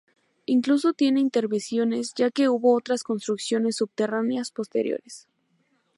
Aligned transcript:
Incluso 0.47 0.93
tiene 0.93 1.19
intervenciones 1.19 2.13
ya 2.17 2.31
que 2.31 2.49
hubo 2.49 2.73
otras 2.75 3.03
construcciones 3.03 3.75
subterráneas 3.75 4.49
posteriores. 4.49 5.27